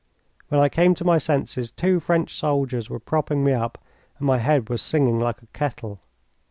[0.49, 3.77] When I came to my senses two French soldiers were propping me up,
[4.17, 5.99] and my head was singing like a kettle.